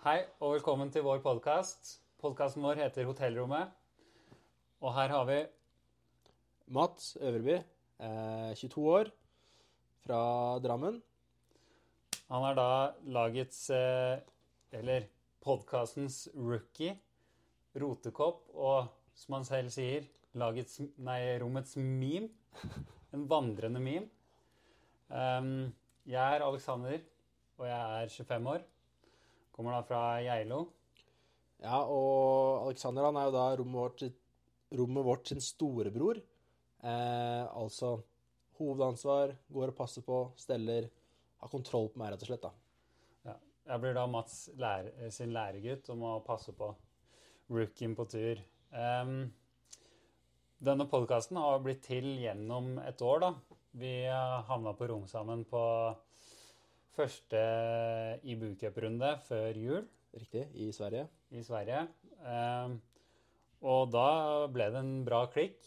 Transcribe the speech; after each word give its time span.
Hei 0.00 0.22
og 0.40 0.54
velkommen 0.54 0.88
til 0.88 1.02
vår 1.04 1.18
podkast. 1.20 1.98
Podkasten 2.22 2.62
vår 2.64 2.78
heter 2.80 3.04
Hotellrommet. 3.04 3.68
Og 4.80 4.94
her 4.96 5.12
har 5.12 5.26
vi 5.28 5.36
Mats 6.72 7.18
Øverby, 7.20 7.58
eh, 8.00 8.54
22 8.56 8.86
år, 8.88 9.10
fra 10.00 10.20
Drammen. 10.64 11.02
Han 12.30 12.48
er 12.48 12.56
da 12.56 12.94
lagets 13.04 13.68
eh, 13.68 14.24
Eller 14.72 15.04
podkastens 15.44 16.30
rookie, 16.32 16.96
rotekopp, 17.76 18.48
og 18.54 18.88
som 19.14 19.34
han 19.36 19.44
selv 19.44 19.68
sier, 19.68 20.08
lagets 20.32 20.80
Nei, 20.96 21.36
rommets 21.44 21.76
meme. 21.76 22.32
En 23.12 23.28
vandrende 23.28 23.84
meme. 23.84 24.08
Um, 25.10 25.74
jeg 26.06 26.36
er 26.36 26.48
Alexander, 26.48 27.00
og 27.58 27.66
jeg 27.66 28.02
er 28.02 28.08
25 28.08 28.54
år. 28.56 28.70
Kommer 29.60 29.74
da 29.76 29.82
fra 29.84 30.02
Geilo. 30.24 30.62
Ja, 31.60 31.82
og 31.84 32.62
Alexander 32.62 33.04
han 33.04 33.18
er 33.20 33.26
jo 33.26 33.32
da 33.34 33.42
rommet 33.60 33.76
vårt, 33.76 34.04
rommet 34.72 35.04
vårt 35.04 35.28
sin 35.28 35.42
storebror. 35.44 36.16
Eh, 36.80 37.42
altså 37.44 37.90
hovedansvar, 38.56 39.34
går 39.52 39.74
og 39.74 39.76
passer 39.76 40.06
på, 40.06 40.22
steller, 40.40 40.88
har 41.44 41.52
kontroll 41.52 41.90
på 41.92 42.00
meg, 42.00 42.14
rett 42.14 42.24
og 42.24 42.30
slett. 42.30 42.46
da. 42.48 42.54
Ja. 43.28 43.36
Jeg 43.74 43.84
blir 43.84 43.98
da 43.98 44.06
Mats 44.08 44.38
lære, 44.64 45.12
sin 45.12 45.36
læregutt 45.36 45.92
om 45.92 46.08
å 46.08 46.16
passe 46.24 46.56
på 46.56 46.72
rookien 47.52 47.92
på 47.98 48.08
tur. 48.16 48.40
Um, 48.72 49.26
denne 50.56 50.88
podkasten 50.88 51.36
har 51.36 51.60
blitt 51.60 51.84
til 51.84 52.14
gjennom 52.24 52.78
et 52.88 53.04
år, 53.04 53.26
da. 53.28 53.34
Vi 53.76 53.98
uh, 54.08 54.40
havna 54.48 54.72
på 54.72 54.88
rom 54.88 55.04
sammen 55.04 55.44
på 55.52 55.66
første 57.00 57.40
IBU-cuprunde 58.28 59.14
før 59.24 59.56
jul 59.56 59.88
Riktig, 60.10 60.48
i 60.58 60.72
Sverige. 60.74 61.06
i 61.30 61.42
Sverige. 61.46 61.84
Ehm, 62.26 62.80
og 63.62 63.92
da 63.94 64.46
ble 64.50 64.66
det 64.74 64.80
en 64.82 65.04
bra 65.06 65.20
klikk. 65.30 65.60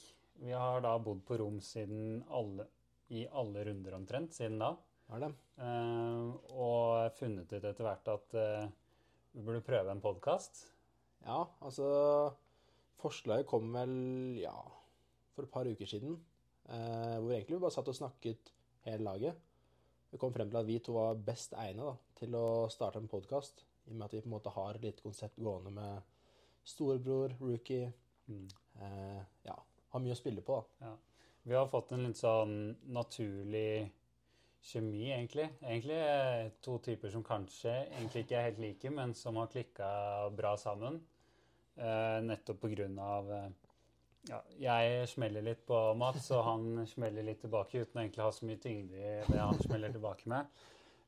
Vi 0.44 0.52
har 0.52 0.82
da 0.84 0.98
bodd 1.00 1.22
på 1.24 1.38
rom 1.40 1.62
siden 1.64 2.24
alle, 2.28 2.68
i 3.10 3.24
alle 3.32 3.64
runder 3.70 3.96
omtrent 3.96 4.36
siden 4.36 4.60
da. 4.60 4.74
Har 5.10 5.24
det. 5.24 5.32
Ehm, 5.64 6.34
og 6.52 7.16
funnet 7.16 7.54
ut 7.54 7.64
etter 7.64 7.88
hvert 7.88 8.12
at 8.12 8.36
eh, 8.42 8.68
vi 9.34 9.46
burde 9.46 9.64
prøve 9.66 9.96
en 9.96 10.04
podkast. 10.04 10.66
Ja, 11.24 11.46
altså 11.64 11.88
Forslaget 13.00 13.48
kom 13.48 13.72
vel, 13.74 13.96
ja, 14.40 14.56
for 15.34 15.48
et 15.48 15.52
par 15.56 15.68
uker 15.68 15.88
siden. 15.88 16.20
Eh, 16.68 17.18
hvor 17.20 17.32
egentlig 17.32 17.58
vi 17.58 17.64
bare 17.64 17.76
satt 17.76 17.90
og 17.92 17.98
snakket 17.98 18.54
hele 18.86 19.08
laget. 19.08 19.40
Vi 20.14 20.20
kom 20.22 20.34
frem 20.34 20.52
til 20.52 20.60
at 20.60 20.68
vi 20.68 20.76
to 20.78 20.94
var 20.94 21.18
best 21.26 21.56
egnet 21.58 21.88
da, 21.88 21.94
til 22.20 22.36
å 22.38 22.48
starte 22.70 23.00
en 23.02 23.10
podkast. 23.10 23.64
I 23.88 23.96
og 23.96 23.96
med 23.98 24.06
at 24.06 24.12
vi 24.14 24.20
på 24.22 24.30
en 24.30 24.36
måte 24.36 24.52
har 24.54 24.78
et 24.78 24.84
lite 24.86 25.02
konsept 25.02 25.40
gående 25.42 25.72
med 25.74 26.20
storebror, 26.70 27.34
rookie. 27.40 27.88
Eh, 28.30 29.24
ja, 29.48 29.56
har 29.90 30.04
mye 30.04 30.14
å 30.14 30.20
spille 30.20 30.44
på, 30.46 30.60
da. 30.62 30.92
Ja. 30.92 31.32
Vi 31.50 31.58
har 31.58 31.66
fått 31.72 31.96
en 31.96 32.06
litt 32.06 32.22
sånn 32.22 32.54
naturlig 32.94 33.90
kjemi, 34.62 35.08
egentlig. 35.16 35.50
Egentlig 35.64 35.98
eh, 35.98 36.54
to 36.62 36.78
typer 36.86 37.10
som 37.10 37.26
kanskje 37.26 37.74
egentlig 37.82 38.28
ikke 38.28 38.38
er 38.38 38.48
helt 38.52 38.62
like, 38.68 38.94
men 38.94 39.18
som 39.18 39.42
har 39.42 39.50
klikka 39.50 39.90
bra 40.38 40.54
sammen. 40.62 41.02
Eh, 41.74 42.20
nettopp 42.30 42.62
på 42.62 42.70
grunn 42.76 43.02
av 43.02 43.34
eh, 43.34 43.50
ja, 44.30 44.40
jeg 44.62 45.08
smeller 45.12 45.44
litt 45.44 45.66
på 45.68 45.78
Mats, 46.00 46.30
og 46.32 46.46
han 46.48 46.86
smeller 46.88 47.26
litt 47.28 47.42
tilbake 47.44 47.82
uten 47.82 47.98
å 47.98 48.04
egentlig 48.04 48.24
ha 48.24 48.30
så 48.32 48.48
mye 48.48 48.62
tyngde 48.64 48.96
i 48.96 49.16
det 49.28 49.40
han 49.42 49.60
smeller 49.60 49.92
tilbake 49.92 50.32
med. 50.32 50.62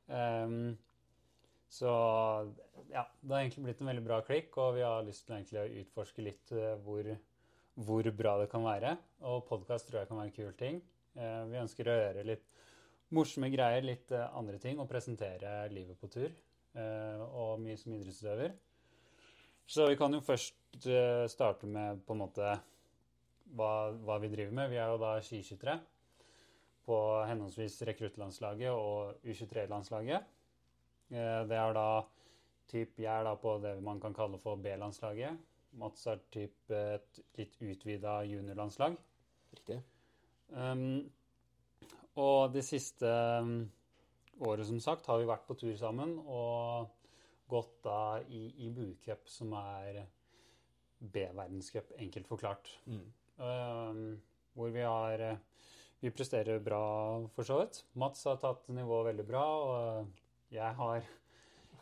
Um, 0.08 0.74
så 1.72 1.92
ja, 2.92 3.06
det 3.22 3.32
har 3.32 3.40
egentlig 3.42 3.64
blitt 3.66 3.82
en 3.84 3.90
veldig 3.90 4.04
bra 4.06 4.20
klikk, 4.28 4.52
og 4.62 4.76
vi 4.78 4.84
har 4.86 5.08
lyst 5.08 5.26
til 5.28 5.62
å 5.62 5.66
utforske 5.82 6.24
litt 6.24 6.54
eh, 6.56 6.76
hvor, 6.86 7.08
hvor 7.88 8.12
bra 8.16 8.36
det 8.42 8.50
kan 8.52 8.64
være. 8.68 8.94
Og 9.32 9.48
podkast 9.50 9.90
tror 9.90 10.02
jeg 10.02 10.12
kan 10.12 10.22
være 10.22 10.32
en 10.32 10.36
kul 10.36 10.54
ting. 10.60 10.84
Uh, 11.16 11.48
vi 11.50 11.60
ønsker 11.62 11.88
å 11.88 11.98
gjøre 11.98 12.28
litt 12.28 12.46
morsomme 13.16 13.50
greier, 13.54 13.84
litt 13.88 14.12
uh, 14.12 14.28
andre 14.36 14.60
ting, 14.62 14.80
og 14.80 14.92
presentere 14.92 15.58
livet 15.72 16.00
på 16.00 16.12
tur. 16.12 16.36
Uh, 16.76 17.24
og 17.32 17.64
mye 17.64 17.80
som 17.80 17.96
idrettsutøver. 17.96 18.56
Så 19.66 19.88
vi 19.90 19.98
kan 19.98 20.14
jo 20.14 20.22
først 20.22 20.84
starte 21.32 21.66
med 21.72 22.04
på 22.06 22.14
en 22.14 22.20
måte 22.20 22.50
hva, 23.54 23.92
hva 24.06 24.18
vi 24.24 24.32
driver 24.34 24.56
med. 24.58 24.72
Vi 24.74 24.80
er 24.82 24.90
jo 24.90 25.02
da 25.02 25.16
skiskyttere 25.24 25.80
på 26.86 26.98
henholdsvis 27.30 27.80
rekruttlandslaget 27.90 28.72
og 28.74 29.26
U23-landslaget. 29.26 30.32
Eh, 31.12 31.42
Det 31.50 31.58
er 31.58 31.74
da 31.74 31.90
typ, 32.68 33.00
Jeg 33.00 33.20
er 33.20 33.24
da 33.24 33.36
på 33.36 33.58
det 33.62 33.82
man 33.84 34.00
kan 34.00 34.14
kalle 34.14 34.40
for 34.40 34.56
B-landslaget. 34.56 35.38
Mats 35.78 36.08
er 36.08 36.22
typ 36.32 36.72
et 36.72 37.20
litt 37.38 37.58
utvida 37.62 38.24
juniorlandslag. 38.26 38.96
Riktig. 39.54 39.82
Um, 40.50 41.12
og 42.16 42.54
det 42.54 42.64
siste 42.64 43.10
um, 43.42 43.72
året, 44.40 44.66
som 44.68 44.80
sagt, 44.80 45.06
har 45.06 45.20
vi 45.20 45.28
vært 45.28 45.46
på 45.48 45.58
tur 45.60 45.76
sammen 45.78 46.18
og 46.26 46.88
gått 47.50 47.84
da 47.84 48.22
i, 48.30 48.48
i 48.66 48.72
Bucup, 48.74 49.28
som 49.30 49.54
er 49.60 50.06
B-verdenscup, 51.00 51.92
enkelt 52.00 52.28
forklart. 52.28 52.72
Um, 52.88 53.04
hvor 53.38 54.72
vi 54.72 54.82
har 54.82 55.20
eh, 55.20 55.44
Vi 56.00 56.12
presterer 56.12 56.60
bra, 56.60 57.26
for 57.34 57.48
så 57.48 57.60
vidt. 57.62 57.82
Mats 57.98 58.26
har 58.28 58.38
tatt 58.38 58.68
nivået 58.70 59.08
veldig 59.10 59.26
bra, 59.26 59.44
og 59.44 60.54
jeg 60.54 60.76
har 60.80 61.04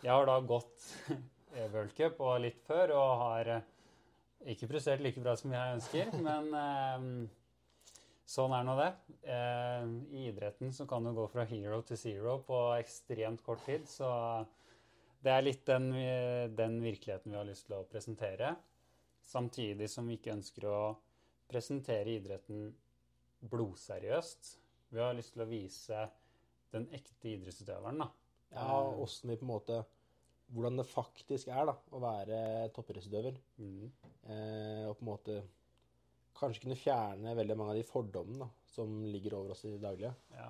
Jeg 0.03 0.11
har 0.11 0.25
da 0.25 0.39
gått 0.39 0.89
World 1.73 1.93
Cup 1.95 2.19
og 2.19 2.41
litt 2.43 2.59
før, 2.67 2.95
og 2.97 3.21
har 3.21 3.51
eh, 3.57 3.69
ikke 4.53 4.67
prestert 4.67 5.03
like 5.03 5.21
bra 5.21 5.35
som 5.39 5.53
jeg 5.53 5.77
ønsker, 5.77 6.11
men 6.27 6.49
eh, 6.59 7.05
sånn 8.25 8.55
er 8.57 8.67
nå 8.67 8.75
det. 8.79 8.89
Eh, 9.23 9.93
I 10.17 10.27
idretten 10.31 10.73
så 10.73 10.87
kan 10.89 11.05
du 11.05 11.13
gå 11.15 11.27
fra 11.31 11.45
hero 11.49 11.81
til 11.87 11.99
zero 11.99 12.39
på 12.47 12.65
ekstremt 12.79 13.43
kort 13.45 13.63
tid, 13.67 13.87
så 13.87 14.09
det 15.23 15.31
er 15.31 15.45
litt 15.45 15.63
den, 15.67 15.93
den 16.51 16.81
virkeligheten 16.83 17.31
vi 17.31 17.39
har 17.39 17.47
lyst 17.47 17.69
til 17.69 17.77
å 17.77 17.85
presentere. 17.87 18.57
Samtidig 19.23 19.87
som 19.87 20.09
vi 20.09 20.17
ikke 20.17 20.33
ønsker 20.35 20.67
å 20.67 20.79
presentere 21.53 22.17
idretten 22.17 22.67
blodseriøst. 23.53 24.53
Vi 24.93 25.01
har 25.01 25.15
lyst 25.17 25.35
til 25.35 25.45
å 25.45 25.49
vise 25.49 26.03
den 26.73 26.89
ekte 26.95 27.35
idrettsutøveren, 27.35 28.01
da. 28.03 28.09
Ja, 28.53 28.77
åssen 29.01 29.31
de 29.31 29.39
på 29.39 29.47
en 29.47 29.55
måte 29.55 29.83
Hvordan 30.53 30.75
det 30.77 30.83
faktisk 30.85 31.47
er 31.49 31.63
da, 31.65 31.73
å 31.95 31.99
være 32.03 32.37
toppidrettsutøver. 32.75 33.37
Eh, 33.63 34.83
og 34.85 34.97
på 34.99 35.01
en 35.01 35.07
måte 35.07 35.37
kanskje 36.37 36.65
kunne 36.65 36.77
fjerne 36.77 37.35
veldig 37.37 37.55
mange 37.57 37.73
av 37.73 37.79
de 37.79 37.85
fordommene 37.87 38.43
da, 38.43 38.49
som 38.69 38.91
ligger 39.07 39.37
over 39.39 39.53
oss 39.55 39.63
i 39.65 39.71
det 39.71 39.81
daglige. 39.81 40.11
Ja, 40.35 40.49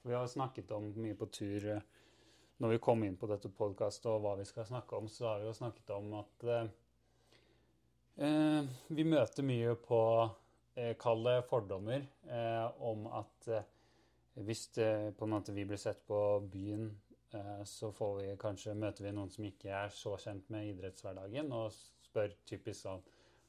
for 0.00 0.10
vi 0.10 0.16
har 0.16 0.30
snakket 0.32 0.72
om 0.74 0.88
mye 0.96 1.18
på 1.18 1.28
tur 1.32 1.68
eh, 1.76 1.84
Når 2.62 2.74
vi 2.74 2.82
kom 2.86 3.02
inn 3.02 3.16
på 3.18 3.26
dette 3.26 3.50
podkastet 3.50 4.06
og 4.12 4.20
hva 4.24 4.36
vi 4.38 4.46
skal 4.46 4.66
snakke 4.68 4.96
om, 4.96 5.08
så 5.10 5.26
har 5.28 5.42
vi 5.42 5.48
jo 5.48 5.56
snakket 5.58 5.90
om 5.96 6.12
at 6.20 6.44
eh, 6.50 6.68
eh, 8.26 8.74
vi 8.94 9.06
møter 9.10 9.46
mye 9.46 9.74
på 9.82 10.00
Kall 10.98 11.24
det 11.26 11.36
fordommer 11.50 12.02
eh, 12.26 12.82
om 12.82 13.06
at 13.14 13.48
eh, 13.52 13.66
hvis 14.44 14.66
det, 14.74 15.14
på 15.18 15.26
en 15.28 15.34
måte 15.36 15.54
vi 15.54 15.66
blir 15.68 15.78
sett 15.78 16.00
på 16.08 16.18
byen, 16.50 16.88
eh, 17.34 17.62
så 17.68 17.92
får 17.94 18.14
vi 18.18 18.30
kanskje 18.40 18.74
møter 18.78 19.06
vi 19.06 19.12
noen 19.14 19.30
som 19.30 19.46
ikke 19.46 19.70
er 19.70 19.94
så 19.94 20.16
kjent 20.18 20.50
med 20.50 20.72
idrettshverdagen, 20.72 21.52
og 21.54 21.70
spør 22.08 22.34
typisk 22.48 22.80
sånn 22.86 23.04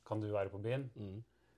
Kan 0.06 0.22
du 0.22 0.30
være 0.30 0.54
på 0.54 0.62
byen? 0.62 0.90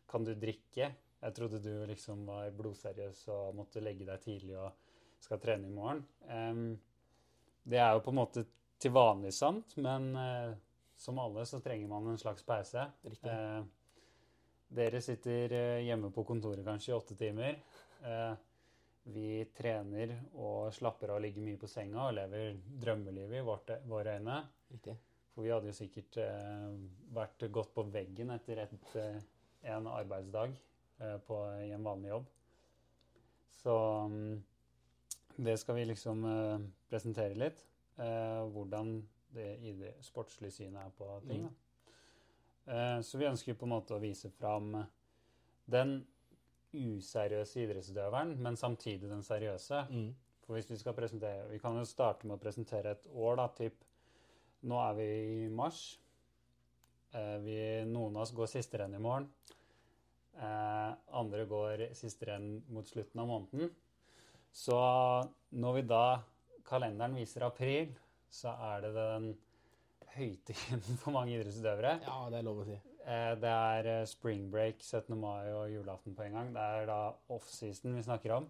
Kan 0.08 0.24
du 0.24 0.32
drikke? 0.40 0.94
Jeg 1.20 1.36
trodde 1.36 1.60
du 1.60 1.74
liksom 1.90 2.24
var 2.30 2.54
blodseriøs 2.56 3.26
og 3.34 3.58
måtte 3.58 3.84
legge 3.84 4.06
deg 4.08 4.22
tidlig 4.24 4.56
og 4.56 4.72
skal 5.20 5.42
trene 5.44 5.68
i 5.68 5.74
morgen. 5.74 6.06
Det 7.68 7.80
er 7.82 7.98
jo 7.98 8.04
på 8.06 8.14
en 8.14 8.20
måte 8.22 8.46
til 8.80 8.94
vanlig 8.96 9.34
sant, 9.36 9.76
men 9.82 10.12
eh, 10.16 10.54
som 10.98 11.20
alle 11.22 11.46
så 11.50 11.60
trenger 11.64 11.90
man 11.92 12.08
en 12.12 12.22
slags 12.22 12.46
pause. 12.46 12.86
Riktig. 13.04 13.34
Dere 14.68 15.00
sitter 15.02 15.54
eh, 15.56 15.86
hjemme 15.88 16.12
på 16.12 16.26
kontoret 16.28 16.66
kanskje 16.66 16.92
i 16.92 16.96
åtte 16.98 17.16
timer. 17.20 17.60
Eh, 18.04 18.34
vi 19.08 19.30
trener 19.56 20.12
og 20.36 20.74
slapper 20.76 21.14
av 21.14 21.22
og 21.22 21.24
ligger 21.24 21.46
mye 21.46 21.60
på 21.62 21.70
senga 21.72 22.10
og 22.10 22.18
lever 22.18 22.58
drømmelivet 22.84 23.40
i 23.40 23.78
våre 23.88 24.18
øyne. 24.18 24.42
Riktig. 24.74 24.98
For 25.32 25.46
vi 25.46 25.54
hadde 25.54 25.72
jo 25.72 25.78
sikkert 25.78 26.20
eh, 26.20 26.68
vært 27.16 27.48
gått 27.56 27.72
på 27.76 27.86
veggen 27.94 28.34
etter 28.36 28.66
et, 28.66 28.98
en 29.72 29.88
arbeidsdag 29.92 30.58
på, 31.28 31.36
i 31.62 31.70
en 31.76 31.86
vanlig 31.86 32.10
jobb. 32.10 32.30
Så 33.60 33.74
mm, 34.10 34.38
det 35.46 35.60
skal 35.62 35.78
vi 35.78 35.84
liksom 35.86 36.24
presentere 36.90 37.38
litt. 37.38 37.62
Hvordan 37.98 38.96
det 39.34 39.58
det 39.62 39.94
sportslige 40.06 40.52
synet 40.52 40.82
er 40.82 40.94
på 40.98 41.08
ting. 41.28 41.44
Da. 41.46 41.67
Eh, 42.68 43.00
så 43.02 43.18
vi 43.18 43.28
ønsker 43.30 43.56
på 43.56 43.68
en 43.68 43.76
måte 43.78 43.96
å 43.96 44.04
vise 44.04 44.30
fram 44.36 44.76
den 45.72 46.00
useriøse 46.76 47.64
idrettsutøveren, 47.64 48.36
men 48.44 48.60
samtidig 48.60 49.10
den 49.10 49.24
seriøse. 49.24 49.84
For 50.48 50.56
hvis 50.56 50.70
vi 50.72 50.78
skal 50.80 50.96
presentere 50.96 51.50
Vi 51.52 51.60
kan 51.60 51.76
jo 51.76 51.84
starte 51.84 52.28
med 52.28 52.38
å 52.38 52.40
presentere 52.40 52.94
et 52.96 53.08
år, 53.12 53.36
da, 53.36 53.48
typ 53.52 53.84
Nå 54.68 54.78
er 54.82 54.94
vi 54.98 55.08
i 55.46 55.50
mars. 55.54 56.00
Eh, 57.14 57.38
vi, 57.44 57.58
noen 57.86 58.16
av 58.16 58.26
oss 58.26 58.34
går 58.36 58.50
siste 58.52 58.80
renn 58.82 58.96
i 58.98 59.02
morgen. 59.02 59.28
Eh, 60.38 60.90
andre 61.20 61.46
går 61.50 61.84
siste 61.96 62.26
renn 62.30 62.64
mot 62.74 62.88
slutten 62.90 63.22
av 63.22 63.30
måneden. 63.30 63.70
Så 64.52 64.80
når 65.54 65.78
vi 65.78 65.84
da 65.92 66.06
kalenderen 66.68 67.16
viser 67.20 67.46
april, 67.48 67.94
så 68.34 68.56
er 68.74 68.82
det 68.88 68.92
den 68.98 69.30
høytiden 70.18 70.84
for 71.02 71.16
mange 71.16 71.36
idrettsutøvere. 71.38 71.98
Ja, 72.06 72.20
det 72.34 72.40
er 72.42 72.48
lov 72.48 72.62
å 72.64 72.68
si. 72.68 72.78
Eh, 73.08 73.34
det 73.42 73.56
er 73.56 73.92
eh, 73.94 74.06
spring 74.10 74.48
break, 74.54 74.84
17. 74.84 75.16
mai 75.18 75.50
og 75.54 75.72
julaften 75.72 76.16
på 76.18 76.28
en 76.28 76.40
gang. 76.40 76.54
Det 76.56 76.70
er 76.78 76.88
da 76.90 77.02
offseason 77.34 77.98
vi 77.98 78.06
snakker 78.08 78.38
om. 78.40 78.50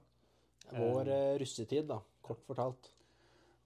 Vår 0.74 1.12
eh, 1.14 1.34
russetid, 1.42 1.88
da, 1.90 2.02
kort 2.26 2.44
fortalt. 2.48 2.92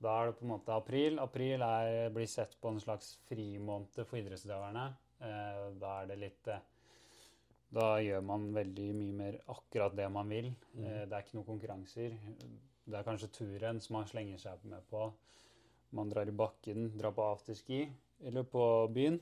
Da 0.02 0.16
er 0.18 0.32
det 0.32 0.40
på 0.40 0.46
en 0.48 0.54
måte 0.56 0.74
april. 0.74 1.20
April 1.22 1.62
er, 1.62 2.10
blir 2.14 2.30
sett 2.30 2.56
på 2.62 2.72
en 2.72 2.82
slags 2.82 3.14
frimåned 3.30 4.02
for 4.02 4.18
idrettsutøverne. 4.18 4.88
Eh, 5.22 5.66
da 5.82 5.98
er 6.02 6.10
det 6.10 6.18
litt 6.18 6.48
eh, 6.50 6.64
Da 7.72 7.88
gjør 8.02 8.24
man 8.26 8.48
veldig 8.56 8.88
mye 8.98 9.18
mer 9.20 9.38
akkurat 9.54 9.94
det 9.98 10.08
man 10.12 10.32
vil. 10.34 10.50
Mm. 10.74 10.86
Eh, 10.86 11.04
det 11.06 11.18
er 11.18 11.26
ikke 11.26 11.38
noen 11.38 11.50
konkurranser. 11.52 12.18
Det 12.82 12.98
er 12.98 13.06
kanskje 13.06 13.30
turen 13.38 13.82
som 13.84 14.00
man 14.00 14.10
slenger 14.10 14.42
seg 14.42 14.66
med 14.68 14.88
på. 14.90 15.12
Man 15.98 16.12
drar 16.12 16.30
i 16.30 16.36
bakken, 16.36 16.92
drar 16.98 17.14
på 17.16 17.26
afterski 17.34 17.86
eller 18.26 18.46
på 18.48 18.64
byen 18.94 19.18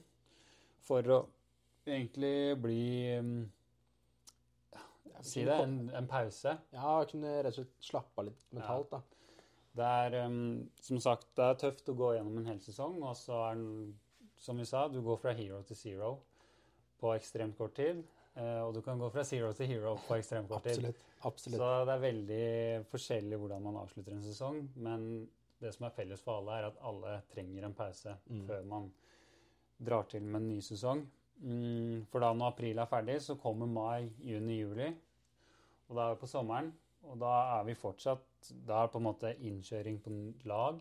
for 0.86 1.16
å 1.16 1.20
egentlig 1.88 2.58
bli 2.62 2.84
mm, 3.20 3.40
Si 5.22 5.44
det, 5.44 5.56
en, 5.60 5.90
en 5.96 6.06
pause. 6.08 6.54
Ja, 6.72 6.92
kunne 7.10 7.32
rett 7.44 7.52
og 7.52 7.66
slett 7.66 7.88
slappe 7.90 8.22
av 8.22 8.30
litt 8.30 8.54
mentalt, 8.56 8.94
da. 8.94 9.02
Det 9.76 9.88
er 10.04 10.16
um, 10.26 10.70
som 10.80 11.00
sagt 11.04 11.28
det 11.36 11.46
er 11.46 11.58
tøft 11.60 11.92
å 11.92 11.96
gå 12.00 12.14
gjennom 12.16 12.38
en 12.40 12.48
hel 12.48 12.62
sesong, 12.64 13.02
og 13.04 13.18
så 13.20 13.42
er 13.50 13.60
den, 13.60 13.92
som 14.40 14.60
vi 14.60 14.68
sa, 14.68 14.86
du 14.88 15.02
går 15.04 15.20
fra 15.20 15.34
hero 15.36 15.60
til 15.68 15.76
zero 15.76 16.14
på 17.00 17.12
ekstremt 17.16 17.58
kort 17.60 17.76
tid. 17.76 18.02
eh, 18.40 18.62
og 18.64 18.74
du 18.76 18.82
kan 18.86 19.00
gå 19.00 19.10
fra 19.12 19.24
zero 19.28 19.52
til 19.56 19.68
hero 19.74 19.98
på 20.08 20.16
ekstremt 20.16 20.48
kort 20.48 20.64
tid. 20.64 20.80
Absolutt. 20.80 21.06
Absolutt. 21.28 21.60
Så 21.60 21.70
det 21.88 21.94
er 21.94 22.06
veldig 22.06 22.48
forskjellig 22.92 23.40
hvordan 23.40 23.68
man 23.68 23.80
avslutter 23.82 24.16
en 24.16 24.24
sesong. 24.24 24.62
Men 24.80 25.06
det 25.60 25.74
som 25.76 25.86
er 25.88 25.96
felles 25.96 26.22
for 26.24 26.40
alle, 26.40 26.58
er 26.60 26.68
at 26.70 26.78
alle 26.82 27.22
trenger 27.34 27.66
en 27.66 27.74
pause 27.74 28.16
Mm. 28.30 28.46
før 28.48 28.66
man 28.66 28.92
drar 29.84 30.04
til 30.10 30.22
med 30.24 30.42
en 30.42 30.50
ny 30.50 30.60
sesong. 30.62 31.06
Mm, 31.42 32.06
for 32.12 32.20
da 32.20 32.34
når 32.34 32.48
april 32.54 32.80
er 32.80 32.86
ferdig, 32.86 33.22
så 33.22 33.36
kommer 33.40 33.66
mai, 33.68 34.10
juni, 34.20 34.60
juli. 34.60 34.90
Og 35.90 35.96
da 35.96 36.10
er 36.10 36.16
vi 36.16 36.20
på 36.22 36.28
sommeren. 36.28 36.74
Og 37.04 37.18
da 37.20 37.60
er 37.60 37.64
vi 37.64 37.74
fortsatt 37.74 38.26
Da 38.66 38.82
er 38.84 38.86
det 38.88 38.92
på 38.94 38.98
en 39.00 39.04
måte 39.04 39.36
innkjøring 39.44 39.98
på 40.02 40.12
lag. 40.46 40.80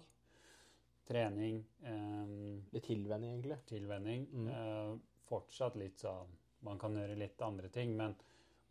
Trening, 1.08 1.64
eh, 1.82 2.80
tilvenning, 2.80 3.32
egentlig. 3.34 3.58
tilvenning. 3.66 4.26
Mm. 4.32 4.48
Eh, 4.48 4.98
fortsatt 5.28 5.76
litt 5.76 5.98
sånn 5.98 6.26
Man 6.62 6.78
kan 6.78 6.92
gjøre 6.94 7.16
litt 7.16 7.40
andre 7.42 7.68
ting, 7.68 7.96
men 7.96 8.14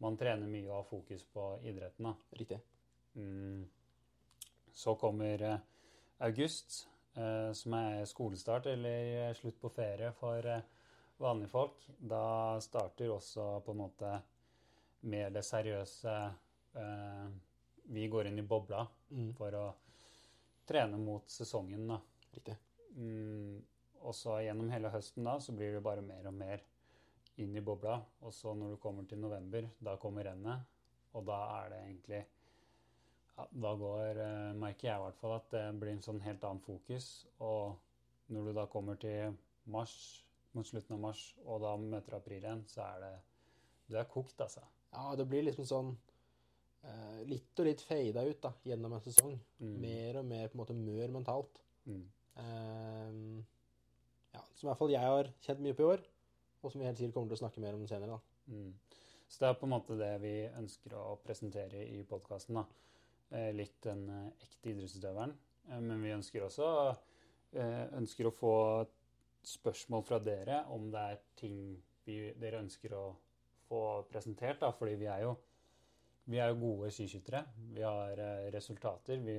man 0.01 0.17
trener 0.17 0.47
mye 0.47 0.67
og 0.69 0.75
har 0.75 0.83
fokus 0.83 1.23
på 1.23 1.59
idretten. 1.63 2.03
da. 2.03 2.13
Riktig. 2.37 2.59
Mm. 3.15 3.65
Så 4.73 4.95
kommer 4.99 5.41
eh, 5.41 5.57
august, 6.19 6.87
eh, 7.15 7.51
som 7.53 7.73
er 7.77 8.05
skolestart 8.09 8.65
eller 8.71 9.33
slutt 9.37 9.59
på 9.61 9.71
ferie 9.73 10.11
for 10.17 10.45
eh, 10.45 10.65
vanlige 11.17 11.51
folk. 11.51 11.87
Da 11.99 12.57
starter 12.63 13.13
også 13.13 13.49
på 13.65 13.75
en 13.75 13.81
måte 13.83 14.13
mer 15.07 15.29
det 15.33 15.45
seriøse 15.45 16.15
eh, 16.77 17.27
Vi 17.87 18.07
går 18.11 18.27
inn 18.27 18.39
i 18.39 18.43
bobla 18.43 18.87
Mm. 19.09 19.33
for 19.37 19.55
å 19.55 19.67
trene 20.67 20.97
mot 20.99 21.29
sesongen, 21.31 21.87
da. 21.87 21.99
Riktig. 22.33 22.57
Mm, 22.97 23.61
og 24.01 24.15
så 24.15 24.39
gjennom 24.43 24.71
hele 24.73 24.91
høsten 24.91 25.27
da, 25.27 25.37
så 25.39 25.55
blir 25.55 25.77
det 25.77 25.83
bare 25.85 26.03
mer 26.03 26.27
og 26.27 26.35
mer 26.35 26.63
inn 27.39 27.55
i 27.55 27.63
bobla. 27.63 28.01
Og 28.25 28.33
så 28.33 28.53
når 28.57 28.73
du 28.73 28.81
kommer 28.81 29.07
til 29.07 29.21
november, 29.21 29.69
da 29.79 29.95
kommer 30.01 30.27
rennet. 30.27 30.65
Og 31.15 31.25
da 31.25 31.37
er 31.61 31.71
det 31.71 31.79
egentlig 31.85 32.21
Da 33.37 33.73
går, 33.77 34.17
eh, 34.17 34.53
merker 34.57 34.87
jeg 34.87 34.97
i 34.97 35.03
hvert 35.03 35.19
fall 35.19 35.35
at 35.35 35.51
det 35.53 35.65
blir 35.79 35.93
en 35.93 36.01
sånn 36.01 36.21
helt 36.25 36.43
annen 36.47 36.63
fokus. 36.65 37.27
Og 37.45 37.77
når 38.33 38.49
du 38.49 38.53
da 38.57 38.65
kommer 38.71 38.97
til 39.01 39.35
mars, 39.69 39.93
mot 40.57 40.65
slutten 40.65 40.95
av 40.95 41.03
mars, 41.03 41.21
og 41.45 41.61
da 41.61 41.75
møter 41.77 42.17
april 42.17 42.41
igjen, 42.41 42.63
så 42.71 42.85
er 42.87 43.03
det 43.05 43.15
Du 43.87 43.95
er 43.95 44.03
kokt, 44.03 44.35
altså. 44.43 44.59
Ja, 44.91 45.15
det 45.15 45.23
blir 45.29 45.45
liksom 45.45 45.63
sånn 45.63 45.93
eh, 46.83 47.21
litt 47.29 47.59
og 47.59 47.69
litt 47.69 47.83
fada 47.87 48.25
ut 48.27 48.41
da, 48.43 48.51
gjennom 48.67 48.97
en 48.97 49.03
sesong. 49.05 49.37
Mm. 49.61 49.75
Mer 49.79 50.19
og 50.19 50.25
mer 50.27 50.49
på 50.49 50.57
en 50.57 50.61
måte 50.63 50.75
mør 50.75 51.13
mentalt. 51.13 51.61
Mm. 51.85 52.01
Ehm, 52.43 53.45
ja, 54.33 54.41
som 54.55 54.67
i 54.67 54.69
hvert 54.69 54.81
fall 54.81 54.91
jeg 54.91 55.13
har 55.13 55.31
kjent 55.45 55.63
mye 55.63 55.77
på 55.77 55.85
i 55.85 55.89
år, 55.93 56.03
og 56.59 56.73
som 56.73 56.81
vi 56.81 56.89
helt 56.89 56.99
sikkert 56.99 57.15
kommer 57.15 57.31
til 57.31 57.39
å 57.39 57.43
snakke 57.45 57.63
mer 57.63 57.77
om 57.77 57.87
senere. 57.87 58.17
da. 58.17 58.51
Mm. 58.51 58.73
Så 59.27 59.39
det 59.39 59.47
er 59.49 59.57
på 59.61 59.67
en 59.67 59.75
måte 59.77 59.99
det 59.99 60.11
vi 60.23 60.35
ønsker 60.59 60.95
å 60.99 61.05
presentere 61.23 61.83
i 61.87 62.03
podkasten. 62.07 62.59
Eh, 62.59 62.67
litt 63.55 63.81
den 63.83 64.07
eh, 64.09 64.29
ekte 64.45 64.71
idrettsutøveren. 64.71 65.35
Eh, 65.67 65.81
men 65.83 66.03
vi 66.03 66.15
ønsker 66.15 66.45
også 66.47 66.69
eh, 67.57 67.85
ønsker 67.97 68.29
å 68.29 68.35
få 68.35 68.55
spørsmål 69.47 70.03
fra 70.03 70.19
dere 70.19 70.63
om 70.75 70.89
det 70.91 71.03
er 71.11 71.21
ting 71.39 71.59
vi, 72.07 72.33
dere 72.39 72.63
ønsker 72.63 72.95
å 72.95 73.05
få 73.67 73.83
presentert. 74.11 74.61
Da, 74.63 74.71
fordi 74.75 74.97
vi 74.99 75.09
er 75.11 75.25
jo, 75.25 75.35
vi 76.27 76.41
er 76.43 76.51
jo 76.51 76.61
gode 76.63 76.91
skiskyttere. 76.95 77.43
Vi 77.75 77.83
har 77.85 78.19
eh, 78.23 78.49
resultater. 78.55 79.23
Vi, 79.23 79.37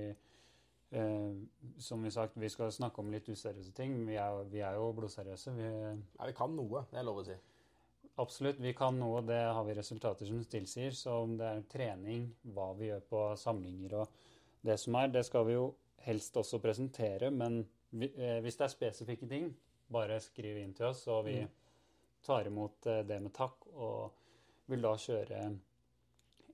eh, 0.92 1.38
som 1.80 2.04
vi 2.04 2.12
sagt, 2.14 2.36
vi 2.40 2.52
skal 2.52 2.72
snakke 2.74 3.00
om 3.02 3.12
litt 3.12 3.28
useriøse 3.28 3.72
ting. 3.76 4.02
Vi 4.08 4.20
er, 4.20 4.42
vi 4.52 4.64
er 4.64 4.76
jo 4.80 4.92
blodseriøse. 4.96 5.56
Vi, 5.56 5.70
Ja, 6.18 6.26
vi 6.26 6.36
kan 6.36 6.56
noe, 6.56 6.84
det 6.92 7.00
er 7.00 7.08
lov 7.08 7.22
å 7.22 7.28
si. 7.28 7.36
Absolutt. 8.18 8.58
Vi 8.60 8.72
kan 8.74 8.96
noe, 8.98 9.20
det 9.22 9.38
har 9.54 9.64
vi 9.64 9.74
resultater 9.78 10.26
som 10.26 10.40
tilsier. 10.50 10.90
Så 10.96 11.12
om 11.22 11.36
det 11.38 11.46
er 11.46 11.60
trening, 11.70 12.24
hva 12.54 12.72
vi 12.78 12.88
gjør 12.90 13.04
på 13.08 13.20
samlinger 13.38 13.94
og 14.00 14.08
det 14.66 14.74
som 14.82 14.96
er, 14.98 15.12
det 15.14 15.22
skal 15.28 15.46
vi 15.46 15.54
jo 15.54 15.68
helst 16.02 16.34
også 16.40 16.58
presentere. 16.62 17.30
Men 17.30 17.60
eh, 17.94 18.40
hvis 18.42 18.58
det 18.58 18.66
er 18.66 18.74
spesifikke 18.74 19.28
ting, 19.30 19.52
bare 19.88 20.18
skriv 20.20 20.58
inn 20.60 20.74
til 20.76 20.90
oss, 20.90 21.06
og 21.08 21.24
vi 21.30 21.38
Mm. 21.44 21.48
tar 22.26 22.46
imot 22.50 22.86
eh, 22.86 23.02
det 23.06 23.20
med 23.22 23.32
takk. 23.32 23.66
Og 23.74 24.12
vil 24.68 24.82
da 24.82 24.96
kjøre 24.98 25.58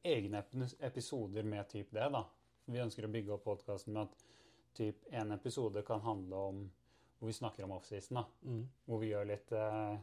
egne 0.04 0.44
episoder 0.84 1.42
med 1.42 1.68
typ 1.68 1.90
det, 1.96 2.10
da. 2.12 2.24
Vi 2.66 2.78
ønsker 2.80 3.04
å 3.08 3.12
bygge 3.12 3.32
opp 3.34 3.44
podkasten 3.44 3.92
med 3.96 4.02
at 4.02 4.24
typ 4.76 5.04
en 5.12 5.32
episode 5.32 5.82
kan 5.86 6.00
handle 6.00 6.36
om 6.36 6.60
hvor 7.18 7.26
vi 7.30 7.32
snakker 7.32 7.64
om 7.64 7.72
offseason, 7.72 8.14
da 8.20 8.24
Mm. 8.44 8.68
hvor 8.86 8.98
vi 9.00 9.08
gjør 9.12 9.26
litt 9.26 9.52
eh, 9.52 9.96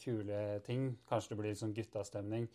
kule 0.00 0.60
ting. 0.66 0.90
Kanskje 1.08 1.32
det 1.32 1.38
blir 1.40 1.52
litt 1.52 1.62
sånn 1.62 1.74
guttastemning. 1.76 2.48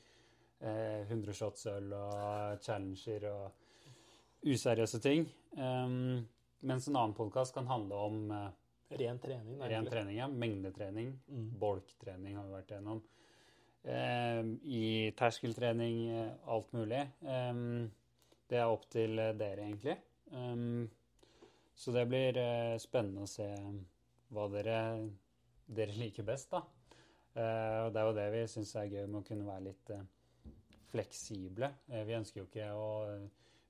Eh, 0.61 1.01
100 1.07 1.33
shots 1.33 1.65
øl 1.71 1.93
og 1.97 2.61
challenger 2.61 3.27
og 3.31 4.45
useriøse 4.45 5.01
ting. 5.01 5.25
Um, 5.57 6.21
mens 6.65 6.87
en 6.87 6.97
annen 6.97 7.17
podkast 7.17 7.55
kan 7.55 7.69
handle 7.69 8.03
om 8.09 8.19
eh, 8.35 8.49
Ren 8.91 9.19
trening, 9.23 9.55
da, 9.55 9.69
ren 9.71 9.85
trening. 9.87 10.17
Ja. 10.17 10.27
Mengdetrening. 10.27 11.13
Mm. 11.31 11.45
Bolktrening 11.59 12.35
har 12.35 12.47
vi 12.49 12.55
vært 12.57 12.73
gjennom. 12.75 12.99
Eh, 13.87 14.41
I 14.67 14.85
terskeltrening, 15.17 16.01
eh, 16.11 16.33
alt 16.51 16.73
mulig. 16.75 17.05
Um, 17.23 17.87
det 18.51 18.59
er 18.59 18.67
opp 18.67 18.89
til 18.91 19.15
eh, 19.15 19.31
dere, 19.39 19.69
egentlig. 19.69 19.95
Så 21.81 21.91
det 21.95 22.03
blir 22.11 22.37
eh, 22.37 22.75
spennende 22.83 23.23
å 23.25 23.29
se 23.29 23.47
hva 24.31 24.47
dere, 24.51 24.77
dere 25.65 25.95
liker 25.97 26.27
best, 26.27 26.51
da. 26.51 26.61
Eh, 27.35 27.77
og 27.85 27.93
det 27.93 28.01
er 28.01 28.09
jo 28.09 28.17
det 28.17 28.27
vi 28.33 28.41
syns 28.51 28.73
er 28.75 28.89
gøy 28.91 29.05
med 29.05 29.21
å 29.21 29.27
kunne 29.27 29.47
være 29.47 29.67
litt 29.69 29.93
eh, 29.95 30.03
fleksible. 30.91 31.71
Eh, 31.91 32.03
vi 32.07 32.17
ønsker 32.17 32.41
jo 32.41 32.49
ikke 32.49 32.71
å 32.75 32.89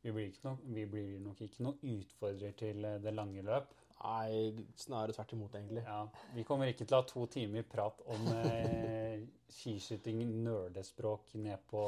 vi 0.01 0.09
blir, 0.09 0.31
ikke 0.31 0.55
vi 0.73 0.87
blir 0.89 1.19
nok 1.21 1.43
ikke 1.45 1.61
noen 1.61 1.99
utfordrer 1.99 2.55
til 2.57 2.87
det 3.03 3.13
lange 3.13 3.43
løp. 3.45 3.69
Nei, 4.01 4.65
snarere 4.81 5.13
tvert 5.13 5.35
imot, 5.35 5.55
egentlig. 5.59 5.83
Ja, 5.85 6.07
Vi 6.33 6.45
kommer 6.47 6.71
ikke 6.71 6.87
til 6.87 6.97
å 6.97 7.01
ha 7.03 7.05
to 7.05 7.27
timer 7.29 7.65
prat 7.69 8.01
om 8.09 8.31
eh, 8.33 9.21
skiskyting, 9.53 10.23
nerdespråk, 10.41 11.35
ned 11.37 11.61
på 11.69 11.83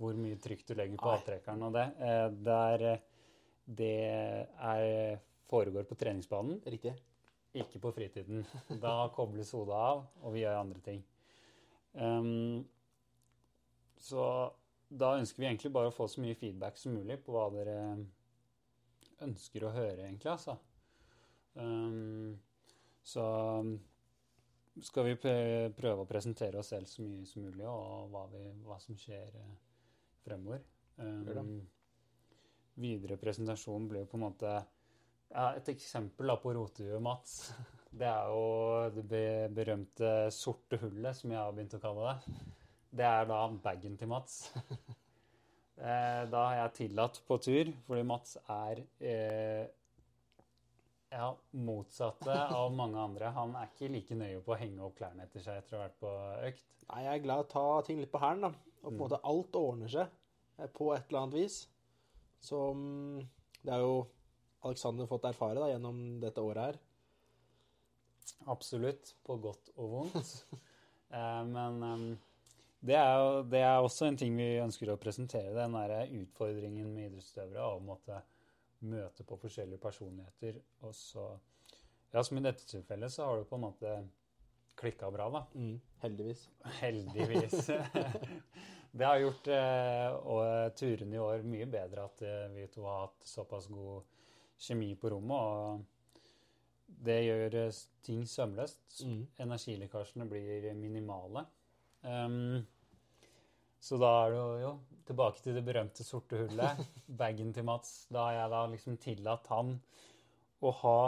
hvor 0.00 0.16
mye 0.16 0.38
trykk 0.40 0.62
du 0.68 0.74
legger 0.78 1.00
på 1.00 1.10
avtrekkeren 1.16 1.66
og 1.66 1.74
det. 1.74 1.86
Eh, 2.06 2.26
der, 2.46 2.86
det 3.80 3.94
er, 4.06 5.18
foregår 5.50 5.88
på 5.90 5.98
treningsbanen, 5.98 6.62
Riktig. 6.70 6.94
Ikke 7.56 7.80
på 7.82 7.92
fritiden. 7.96 8.44
Da 8.84 9.10
kobles 9.14 9.52
hodet 9.56 9.76
av, 9.76 10.04
og 10.22 10.34
vi 10.34 10.44
gjør 10.44 10.60
andre 10.60 10.80
ting. 10.84 11.02
Um, 11.92 12.62
så 14.00 14.24
da 14.90 15.14
ønsker 15.18 15.42
vi 15.42 15.48
egentlig 15.50 15.72
bare 15.74 15.90
å 15.90 15.94
få 15.94 16.06
så 16.10 16.22
mye 16.22 16.38
feedback 16.38 16.78
som 16.78 16.96
mulig 16.96 17.20
på 17.24 17.34
hva 17.34 17.46
dere 17.54 17.76
ønsker 19.22 19.66
å 19.66 19.74
høre, 19.74 20.06
egentlig, 20.06 20.32
altså. 20.32 20.56
Um, 21.54 22.38
så 23.02 23.24
skal 24.80 25.10
vi 25.10 25.16
prøve 25.20 26.04
å 26.04 26.08
presentere 26.08 26.60
oss 26.60 26.70
selv 26.72 26.88
så 26.88 27.04
mye 27.04 27.26
som 27.28 27.44
mulig, 27.44 27.66
og 27.68 28.10
hva, 28.12 28.24
vi, 28.32 28.44
hva 28.64 28.78
som 28.82 28.96
skjer 28.98 29.34
eh, 29.40 29.54
fremover. 30.24 30.62
Um, 31.00 31.60
videre 32.80 33.18
presentasjon 33.20 33.88
blir 33.90 34.04
jo 34.04 34.10
på 34.10 34.18
en 34.18 34.24
måte 34.24 34.54
ja, 35.30 35.50
Et 35.56 35.68
eksempel 35.74 36.32
på 36.42 36.54
rotehuet 36.56 37.02
Mats. 37.02 37.52
Det 37.90 38.06
er 38.06 38.28
jo 38.30 39.02
det 39.10 39.50
berømte 39.50 40.10
sorte 40.30 40.78
hullet, 40.78 41.16
som 41.18 41.32
jeg 41.32 41.40
har 41.40 41.50
begynt 41.56 41.72
å 41.74 41.80
kalle 41.82 42.12
det. 42.12 42.34
Det 43.00 43.06
er 43.08 43.24
da 43.26 43.40
bagen 43.64 43.96
til 43.98 44.08
Mats. 44.12 44.52
Eh, 45.80 46.24
da 46.28 46.40
har 46.44 46.56
jeg 46.58 46.72
tillatt 46.76 47.22
på 47.24 47.38
tur, 47.40 47.70
fordi 47.86 48.02
Mats 48.04 48.34
er 48.52 48.82
eh, 49.00 49.62
ja, 51.08 51.30
motsatte 51.56 52.34
av 52.52 52.68
mange 52.82 53.00
andre. 53.00 53.30
Han 53.32 53.54
er 53.56 53.70
ikke 53.70 53.88
like 53.88 54.18
nøye 54.20 54.42
på 54.44 54.52
å 54.52 54.58
henge 54.60 54.84
opp 54.84 54.98
klærne 54.98 55.24
etter 55.24 55.40
seg 55.40 55.62
etter 55.62 55.78
å 55.78 55.80
ha 55.80 55.86
vært 55.86 55.96
på 56.02 56.10
økt. 56.50 56.66
Nei, 56.90 57.00
jeg 57.06 57.14
er 57.14 57.24
glad 57.24 57.40
i 57.40 57.46
å 57.46 57.50
ta 57.54 57.64
ting 57.86 58.02
litt 58.02 58.12
på 58.12 58.20
hælen, 58.20 58.44
da. 58.44 58.52
Og 58.82 58.84
på 58.84 58.90
en 58.90 58.98
Mm. 58.98 59.00
måte 59.06 59.22
alt 59.32 59.56
ordner 59.62 59.94
seg 59.94 60.06
eh, 60.60 60.68
på 60.76 60.90
et 60.92 61.08
eller 61.08 61.22
annet 61.22 61.38
vis. 61.40 61.56
Så 62.44 62.60
det 63.64 63.72
er 63.72 63.80
jo 63.80 63.96
Alexander 64.68 65.08
fått 65.08 65.28
erfare 65.30 65.58
da, 65.60 65.68
gjennom 65.72 66.00
dette 66.22 66.44
året 66.44 66.70
her. 66.70 66.80
Absolutt, 68.52 69.14
på 69.26 69.38
godt 69.42 69.72
og 69.76 69.94
vondt. 69.96 70.34
Eh, 71.10 71.40
men 71.42 71.80
det 72.86 72.94
er 72.94 73.08
jo 73.18 73.40
det 73.50 73.60
er 73.66 73.82
også 73.82 74.06
en 74.06 74.16
ting 74.20 74.36
vi 74.38 74.60
ønsker 74.62 74.92
å 74.92 75.00
presentere, 75.00 75.56
den 75.56 75.74
der 75.74 76.12
utfordringen 76.20 76.92
med 76.94 77.10
idrettsutøvere 77.10 77.64
av 77.64 77.80
å 77.80 77.82
måtte 77.82 78.20
møte 78.88 79.26
på 79.28 79.36
forskjellige 79.42 79.82
personligheter. 79.82 80.60
Og 80.86 80.94
så 80.96 81.26
Ja, 82.10 82.24
som 82.26 82.38
i 82.38 82.42
dette 82.42 82.64
tilfellet 82.66 83.12
så 83.12 83.26
har 83.26 83.38
det 83.38 83.46
på 83.46 83.54
en 83.54 83.66
måte 83.66 83.90
klikka 84.80 85.10
bra, 85.14 85.28
da. 85.30 85.42
Mm, 85.54 85.76
heldigvis. 86.02 86.48
Heldigvis. 86.80 87.68
det 88.98 89.06
har 89.06 89.20
gjort 89.20 89.50
eh, 89.54 90.64
turene 90.80 91.14
i 91.14 91.20
år 91.22 91.44
mye 91.46 91.68
bedre 91.70 92.08
at 92.08 92.24
eh, 92.26 92.48
vi 92.56 92.66
to 92.72 92.82
har 92.88 93.04
hatt 93.04 93.28
såpass 93.28 93.68
god 93.70 94.08
kjemi 94.60 94.92
på 95.00 95.12
rommet. 95.14 95.40
Og 95.40 97.00
det 97.06 97.20
gjør 97.24 97.56
eh, 97.62 97.80
ting 98.06 98.26
sømløst. 98.28 98.82
Mm. 99.06 99.22
Energilekkasjene 99.46 100.28
blir 100.28 100.70
minimale. 100.78 101.46
Um, 102.02 102.60
så 103.80 103.96
da 104.00 104.10
er 104.24 104.32
det 104.32 104.40
jo, 104.40 104.48
jo 104.60 104.72
tilbake 105.08 105.42
til 105.42 105.56
det 105.56 105.64
berømte 105.66 106.04
sorte 106.06 106.42
hullet. 106.42 106.84
Bagen 107.20 107.54
til 107.56 107.66
Mats. 107.66 108.06
Da 108.12 108.28
har 108.28 108.38
jeg 108.38 108.54
da 108.54 108.62
liksom 108.74 109.00
tillatt 109.00 109.50
han 109.52 109.74
å 110.60 110.72
ha 110.82 111.00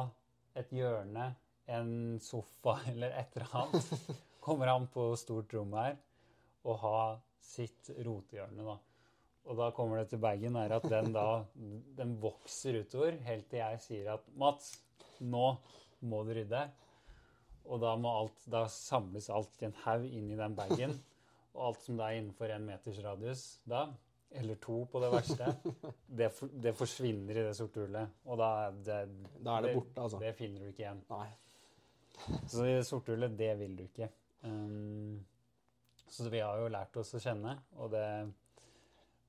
et 0.58 0.72
hjørne, 0.72 1.32
en 1.72 1.92
sofa 2.22 2.78
eller 2.92 3.14
et 3.18 3.36
eller 3.36 3.58
annet. 3.62 3.92
Kommer 4.44 4.72
han 4.72 4.88
på 4.90 5.12
stort 5.20 5.52
rom 5.54 5.76
her 5.78 6.00
og 6.66 6.78
ha 6.82 6.96
sitt 7.42 7.90
rotehjørne, 8.06 8.64
da. 8.66 8.78
Og 9.50 9.58
da 9.58 9.70
kommer 9.74 9.98
det 9.98 10.12
til 10.12 10.20
bagen 10.22 10.56
er 10.60 10.76
at 10.76 10.84
den 10.86 11.10
da 11.14 11.26
den 11.98 12.14
vokser 12.22 12.78
utover 12.82 13.16
helt 13.26 13.48
til 13.50 13.62
jeg 13.62 13.80
sier 13.82 14.12
at 14.14 14.28
Mats, 14.38 14.76
nå 15.18 15.56
må 16.06 16.22
du 16.26 16.32
rydde. 16.36 16.62
Og 17.70 17.82
da 17.82 17.94
må 17.98 18.12
alt, 18.20 18.46
da 18.50 18.64
samles 18.70 19.28
alt 19.30 19.60
i 19.62 19.68
en 19.68 19.76
haug 19.84 20.06
i 20.06 20.22
den 20.38 20.56
bagen. 20.58 20.96
Og 21.52 21.66
alt 21.68 21.84
som 21.84 21.98
da 21.98 22.08
er 22.08 22.20
innenfor 22.20 22.54
en 22.54 22.64
meters 22.66 22.98
radius 23.04 23.42
da, 23.68 23.84
eller 24.40 24.56
to 24.62 24.78
på 24.88 25.00
det 25.02 25.10
verste, 25.12 25.48
det, 26.18 26.30
for, 26.32 26.52
det 26.64 26.72
forsvinner 26.76 27.36
i 27.36 27.44
det 27.48 27.56
sorte 27.58 27.84
hullet. 27.84 28.14
Og 28.24 28.40
da 28.40 28.50
det, 28.72 29.00
Da 29.38 29.58
er 29.58 29.66
det 29.66 29.74
borte, 29.76 29.98
altså. 30.00 30.20
Det 30.22 30.32
finner 30.38 30.62
du 30.62 30.70
ikke 30.70 30.86
igjen. 30.86 31.02
Nei. 31.10 31.28
Så 32.48 32.64
det 32.64 32.86
sorte 32.88 33.12
hullet, 33.12 33.36
det 33.38 33.52
vil 33.60 33.76
du 33.76 33.84
ikke. 33.84 34.08
Um, 34.46 35.20
så 36.08 36.28
vi 36.32 36.40
har 36.42 36.60
jo 36.60 36.72
lært 36.72 36.96
oss 37.00 37.14
å 37.16 37.20
kjenne, 37.22 37.54
og 37.80 37.92
det, 37.92 38.06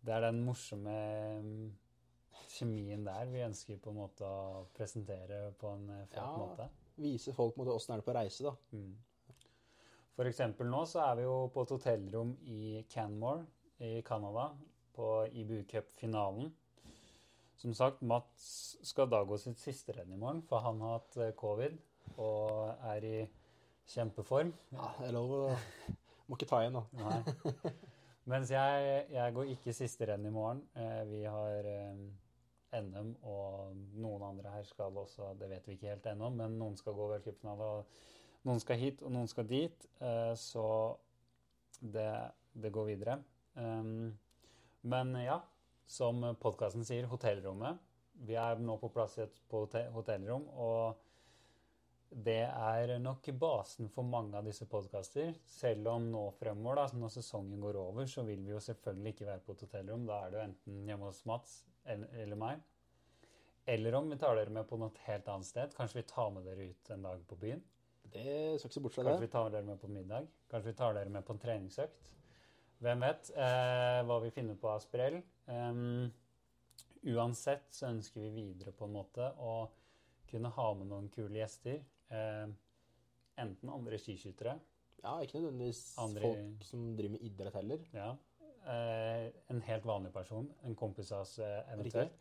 det 0.04 0.14
er 0.14 0.26
den 0.28 0.42
morsomme 0.46 0.94
um, 1.40 1.72
kjemien 2.54 3.06
der 3.08 3.30
vi 3.32 3.44
ønsker 3.46 3.80
på 3.82 3.94
en 3.94 4.00
måte 4.02 4.28
å 4.28 4.66
presentere 4.76 5.48
på 5.60 5.72
en 5.78 5.90
eh, 5.96 6.06
fet 6.12 6.20
Ja. 6.22 6.32
måte. 6.38 6.68
Vise 7.02 7.34
folk 7.34 7.56
på 7.56 7.66
det 7.66 7.74
åssen 7.74 7.96
er 7.96 8.02
det 8.02 8.06
på 8.06 8.14
reise, 8.14 8.44
da. 8.46 8.54
Mm. 8.78 8.92
For 10.14 10.30
eksempel 10.30 10.68
nå 10.70 10.84
så 10.86 11.02
er 11.08 11.16
vi 11.18 11.24
jo 11.26 11.38
på 11.54 11.64
et 11.66 11.72
hotellrom 11.74 12.36
i 12.54 12.84
Canmore 12.92 13.48
i 13.82 13.96
Canada 14.06 14.52
på 14.94 15.08
IBU 15.34 15.64
Cup-finalen. 15.72 16.52
Som 17.58 17.74
sagt, 17.74 18.02
Mats 18.06 18.76
skal 18.86 19.10
da 19.10 19.24
gå 19.26 19.38
sitt 19.42 19.58
siste 19.58 19.96
renn 19.96 20.12
i 20.14 20.20
morgen, 20.20 20.44
for 20.46 20.62
han 20.62 20.82
har 20.84 21.00
hatt 21.00 21.18
eh, 21.18 21.32
covid 21.40 21.80
og 22.20 22.86
er 22.92 23.08
i 23.08 23.16
kjempeform. 23.90 24.52
Ja, 24.76 24.92
det 25.00 25.10
er 25.10 25.18
lov 25.18 25.34
å 25.40 25.44
Må 26.30 26.38
ikke 26.38 26.48
ta 26.54 26.62
igjen, 26.64 26.78
da. 26.78 26.86
Nei. 27.02 27.74
Mens 28.30 28.52
jeg, 28.54 29.06
jeg 29.12 29.34
går 29.36 29.50
ikke 29.52 29.74
siste 29.76 30.08
renn 30.08 30.24
i 30.24 30.32
morgen. 30.32 30.62
Eh, 30.80 31.02
vi 31.10 31.24
har 31.28 31.66
eh, 31.68 32.04
NM, 32.80 33.10
og 33.28 33.74
noen 34.00 34.24
andre 34.30 34.54
her 34.56 34.68
skal 34.68 34.96
også, 34.96 35.34
det 35.40 35.50
vet 35.52 35.68
vi 35.68 35.76
ikke 35.76 35.92
helt 35.92 36.08
ennå, 36.08 36.30
men 36.32 36.56
noen 36.60 36.78
skal 36.80 36.96
gå 36.96 37.10
v-cupfinale, 37.12 37.68
og 37.68 38.48
noen 38.48 38.64
skal 38.64 38.80
hit, 38.80 39.04
og 39.04 39.12
noen 39.12 39.28
skal 39.32 39.48
dit. 39.50 39.88
Eh, 40.00 40.32
så 40.40 40.66
det, 41.84 42.08
det 42.56 42.72
går 42.72 42.94
videre. 42.94 43.18
Um, 43.60 44.14
men 44.88 45.12
ja, 45.20 45.42
som 45.84 46.24
podkasten 46.40 46.88
sier, 46.88 47.10
hotellrommet. 47.12 47.82
Vi 48.24 48.38
er 48.40 48.62
nå 48.64 48.78
på 48.80 48.92
plass 48.94 49.18
i 49.20 49.26
et 49.26 49.42
hotellrom, 49.52 50.48
og 50.56 50.96
det 52.14 52.44
er 52.46 52.92
nok 53.02 53.26
basen 53.42 53.90
for 53.90 54.06
mange 54.06 54.38
av 54.38 54.46
disse 54.46 54.68
podkaster. 54.70 55.34
Selv 55.50 55.90
om 55.90 56.06
nå 56.14 56.28
fremover, 56.38 56.84
da, 56.84 57.00
når 57.02 57.16
sesongen 57.16 57.62
går 57.64 57.80
over, 57.82 58.06
så 58.10 58.26
vil 58.28 58.44
vi 58.46 58.54
jo 58.54 58.62
selvfølgelig 58.62 59.14
ikke 59.16 59.30
være 59.32 59.44
på 59.46 59.56
et 59.56 59.64
hotellrom. 59.66 60.06
Da 60.10 60.20
er 60.22 60.32
det 60.32 60.40
jo 60.40 60.46
enten 60.46 60.80
hjemme 60.92 61.10
hos 61.10 61.24
Mats 61.30 61.56
eller, 61.90 62.14
eller 62.24 62.40
meg. 62.40 62.64
Eller 63.66 63.96
om 63.98 64.10
vi 64.12 64.20
tar 64.20 64.36
dere 64.38 64.54
med 64.54 64.68
på 64.70 64.78
noe 64.78 65.06
helt 65.08 65.30
annet 65.32 65.48
sted. 65.48 65.74
Kanskje 65.78 66.02
vi 66.02 66.08
tar 66.12 66.34
med 66.36 66.46
dere 66.46 66.70
ut 66.70 66.92
en 66.94 67.08
dag 67.08 67.24
på 67.28 67.38
byen. 67.40 67.64
Det 68.14 68.60
skal 68.60 68.68
ikke 68.68 68.76
se 68.76 68.84
bort 68.84 68.98
fra 68.98 69.06
Kanskje 69.08 69.26
vi 69.26 69.34
tar 69.38 69.54
dere 69.54 69.68
med 69.68 69.80
på 69.82 69.92
middag. 69.92 70.28
Kanskje 70.52 70.74
vi 70.74 70.80
tar 70.82 70.98
dere 70.98 71.14
med 71.14 71.26
på 71.26 71.34
en 71.34 71.42
treningsøkt. 71.42 72.12
Hvem 72.84 73.06
vet 73.08 73.32
eh, 73.40 74.02
hva 74.04 74.20
vi 74.20 74.34
finner 74.36 74.60
på 74.60 74.70
av 74.70 74.84
sprell. 74.84 75.22
Um, 75.48 76.12
uansett 77.08 77.72
så 77.72 77.88
ønsker 77.90 78.26
vi 78.26 78.36
videre 78.36 78.76
på 78.76 78.86
en 78.86 78.98
måte 78.98 79.32
å 79.40 79.56
kunne 80.30 80.52
ha 80.52 80.68
med 80.76 80.92
noen 80.92 81.10
kule 81.14 81.40
gjester. 81.40 81.80
Eh, 82.14 82.48
enten 83.44 83.70
andre 83.74 83.98
skiskyttere, 83.98 84.60
Ja, 85.04 85.18
ikke 85.20 85.40
nødvendigvis 85.42 85.98
Andre- 86.00 86.22
folk 86.22 86.64
som 86.64 86.84
driver 86.96 87.12
med 87.18 87.22
idrett 87.28 87.54
heller. 87.58 87.80
ja. 87.94 88.12
Eh, 88.66 89.32
en 89.50 89.60
helt 89.62 89.84
vanlig 89.84 90.14
person, 90.14 90.46
en 90.64 90.76
kompis 90.76 91.12
av 91.12 91.22
oss 91.26 91.40
eh, 91.40 91.64
eventuelt. 91.74 92.14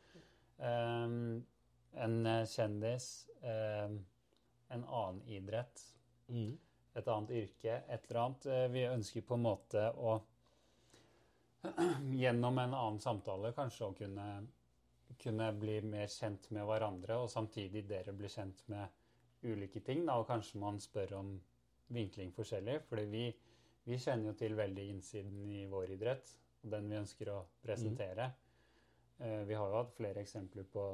En 1.95 2.25
kjendis, 2.47 3.07
en 3.43 4.85
annen 4.85 5.23
idrett, 5.29 5.83
Mm. 6.29 6.59
et 6.97 7.09
annet 7.09 7.31
yrke, 7.31 7.83
et 7.89 8.11
eller 8.11 8.21
annet. 8.21 8.71
Vi 8.73 8.85
ønsker 8.87 9.23
på 9.23 9.35
en 9.35 9.43
måte 9.43 9.95
å 9.97 10.23
gjennom 12.23 12.59
en 12.59 12.75
annen 12.75 12.99
samtale 13.01 13.53
kanskje 13.53 13.87
å 13.87 13.95
kunne, 13.97 14.47
kunne 15.23 15.53
bli 15.61 15.81
mer 15.87 16.07
kjent 16.11 16.51
med 16.51 16.65
hverandre, 16.67 17.19
og 17.23 17.31
samtidig 17.31 17.85
dere 17.87 18.13
blir 18.17 18.29
kjent 18.33 18.65
med 18.73 18.89
ulike 19.45 19.81
ting. 19.85 20.05
Da, 20.07 20.19
og 20.21 20.29
kanskje 20.31 20.61
man 20.63 20.81
spør 20.81 21.17
om 21.21 21.33
vinkling 21.93 22.33
forskjellig, 22.33 22.81
fordi 22.89 23.09
vi, 23.13 23.25
vi 23.85 23.99
kjenner 24.01 24.33
jo 24.33 24.39
til 24.39 24.57
veldig 24.57 24.87
innsiden 24.95 25.51
i 25.53 25.65
vår 25.71 25.97
idrett, 25.97 26.31
og 26.63 26.71
den 26.73 26.89
vi 26.89 27.01
ønsker 27.01 27.33
å 27.33 27.41
presentere. 27.65 28.31
Mm. 29.19 29.43
Vi 29.49 29.55
har 29.55 29.69
jo 29.69 29.77
hatt 29.77 29.93
flere 29.95 30.23
eksempler 30.25 30.65
på 30.73 30.87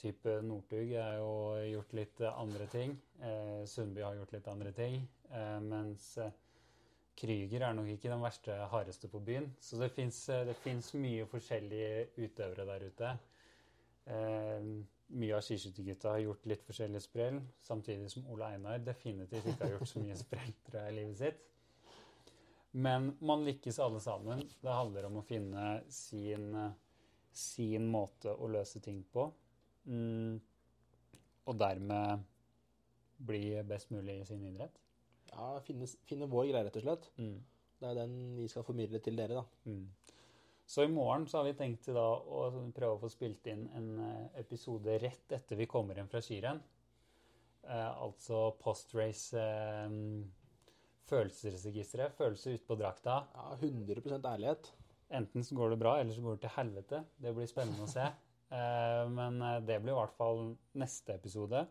type 0.00 0.40
Northug 0.42 0.90
har 0.96 1.18
jo 1.20 1.34
gjort 1.70 1.92
litt 1.96 2.22
andre 2.28 2.66
ting. 2.72 2.96
Eh, 3.22 3.62
Sundby 3.70 4.02
har 4.04 4.16
gjort 4.18 4.34
litt 4.34 4.48
andre 4.50 4.72
ting. 4.76 4.98
Eh, 5.30 5.60
mens 5.64 6.08
Krüger 7.14 7.62
er 7.62 7.76
nok 7.76 7.88
ikke 7.92 8.10
den 8.10 8.24
verste 8.24 8.56
hardeste 8.72 9.08
på 9.10 9.22
byen. 9.22 9.52
Så 9.62 9.78
det 9.78 9.92
fins 9.94 10.94
mye 10.98 11.28
forskjellige 11.30 12.08
utøvere 12.18 12.66
der 12.72 12.88
ute. 12.90 13.12
Eh, 14.10 14.72
mye 15.12 15.34
av 15.36 15.42
skiskyttergutta 15.44 16.14
har 16.14 16.22
gjort 16.24 16.46
litt 16.48 16.62
forskjellig 16.66 17.02
sprell, 17.04 17.40
samtidig 17.62 18.10
som 18.12 18.26
Ole 18.32 18.54
Einar 18.54 18.80
definitivt 18.82 19.46
ikke 19.50 19.66
har 19.66 19.74
gjort 19.76 19.90
så 19.90 20.02
mye 20.02 20.16
sprell 20.18 20.54
tror 20.66 20.80
jeg, 20.80 20.92
i 20.92 20.96
livet 21.00 21.20
sitt. 21.20 21.42
Men 22.74 23.12
man 23.22 23.44
lykkes 23.46 23.78
alle 23.78 24.00
sammen. 24.02 24.42
Det 24.62 24.72
handler 24.72 25.06
om 25.06 25.20
å 25.20 25.26
finne 25.26 25.66
sin, 25.94 26.48
sin 27.30 27.86
måte 27.86 28.34
å 28.34 28.48
løse 28.50 28.82
ting 28.82 29.04
på. 29.14 29.28
Mm, 29.86 30.40
og 31.44 31.58
dermed 31.60 32.24
bli 33.24 33.44
best 33.68 33.92
mulig 33.94 34.18
i 34.20 34.26
sin 34.26 34.42
idrett. 34.48 34.80
Ja, 35.30 35.52
finne, 35.66 35.86
finne 36.08 36.30
vår 36.30 36.48
greie, 36.50 36.64
rett 36.66 36.80
og 36.80 36.86
slett. 36.86 37.06
Mm. 37.20 37.36
Det 37.78 37.90
er 37.90 38.00
den 38.00 38.16
vi 38.38 38.48
skal 38.50 38.66
formidle 38.66 39.00
til 39.02 39.18
dere, 39.18 39.42
da. 39.42 39.70
Mm. 39.70 40.13
Så 40.66 40.84
i 40.84 40.88
morgen 40.88 41.26
så 41.28 41.38
har 41.38 41.48
vi 41.48 41.56
tenkt 41.58 41.84
til 41.84 41.96
da 41.96 42.06
å 42.08 42.46
prøve 42.74 42.96
å 42.96 43.02
få 43.02 43.10
spilt 43.12 43.46
inn 43.52 43.66
en 43.76 43.90
eh, 44.00 44.40
episode 44.40 44.96
rett 45.02 45.34
etter 45.36 45.60
vi 45.60 45.68
kommer 45.68 45.98
hjem 46.00 46.08
fra 46.08 46.22
skirenn. 46.24 46.62
Eh, 47.68 47.90
altså 48.04 48.46
post-race 48.60 49.36
eh, 49.40 49.98
følelsesregisteret. 51.10 52.16
Følelser 52.16 52.56
utpå 52.58 52.78
drakta. 52.80 53.20
Ja, 53.34 53.50
100% 53.60 54.30
ærlighet. 54.30 54.72
Enten 55.14 55.44
så 55.44 55.56
går 55.58 55.74
det 55.74 55.80
bra, 55.82 55.98
eller 56.00 56.16
så 56.16 56.24
går 56.24 56.36
det 56.36 56.46
til 56.46 56.54
helvete. 56.56 57.00
Det 57.20 57.32
blir 57.36 57.50
spennende 57.50 57.88
å 57.88 57.96
se. 57.98 58.12
Eh, 58.54 59.08
men 59.10 59.40
eh, 59.42 59.62
det 59.66 59.80
blir 59.82 59.94
i 59.94 59.96
hvert 59.96 60.12
fall 60.14 60.52
neste 60.78 61.14
episode. 61.16 61.64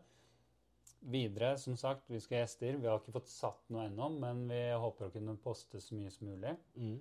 videre, 1.00 1.54
som 1.56 1.76
sagt, 1.80 2.10
vi 2.10 2.18
skal 2.20 2.36
ha 2.36 2.40
gjester. 2.42 2.76
Vi 2.82 2.88
har 2.90 2.98
ikke 2.98 3.14
fått 3.14 3.30
satt 3.30 3.62
noe 3.72 3.86
ennå, 3.86 4.08
men 4.20 4.42
vi 4.50 4.58
håper 4.82 5.06
å 5.06 5.12
kunne 5.14 5.36
poste 5.40 5.80
så 5.80 5.96
mye 5.96 6.10
som 6.12 6.28
mulig. 6.28 6.52
Mm. 6.76 6.98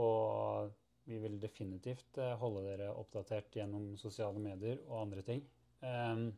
Og 0.00 0.72
vi 1.06 1.18
vil 1.22 1.38
definitivt 1.40 2.18
eh, 2.18 2.34
holde 2.40 2.64
dere 2.66 2.90
oppdatert 2.98 3.54
gjennom 3.54 3.92
sosiale 4.00 4.40
medier 4.42 4.80
og 4.88 5.04
andre 5.04 5.22
ting. 5.26 5.42
Ehm, 5.86 6.32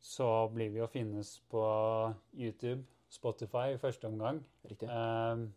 så 0.00 0.28
blir 0.54 0.70
vi 0.72 0.80
å 0.80 0.88
finnes 0.88 1.34
på 1.52 1.64
YouTube, 2.32 2.86
Spotify 3.12 3.74
i 3.74 3.80
første 3.82 4.08
omgang. 4.08 4.40
Riktig. 4.64 4.88
Ehm, 4.88 5.50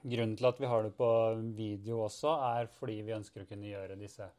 grunnen 0.00 0.38
til 0.40 0.48
at 0.48 0.62
vi 0.62 0.70
har 0.70 0.86
det 0.86 0.94
på 0.96 1.10
video 1.56 2.00
også, 2.06 2.32
er 2.56 2.72
fordi 2.78 2.96
vi 3.04 3.16
ønsker 3.18 3.44
å 3.44 3.50
kunne 3.50 3.70
gjøre 3.70 4.00
disse 4.00 4.30